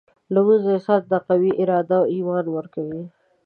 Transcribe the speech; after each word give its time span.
لمونځ 0.33 0.63
انسان 0.73 1.01
ته 1.09 1.17
قوي 1.27 1.51
اراده 1.61 1.95
او 1.99 2.03
ایمان 2.13 2.45
ورکوي. 2.55 3.01